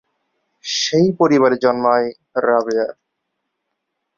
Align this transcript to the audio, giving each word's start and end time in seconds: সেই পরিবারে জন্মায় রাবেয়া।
সেই 0.65 1.07
পরিবারে 1.19 1.55
জন্মায় 1.63 2.07
রাবেয়া। 2.43 2.87